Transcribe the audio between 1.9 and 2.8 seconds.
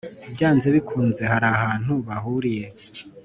bahuriye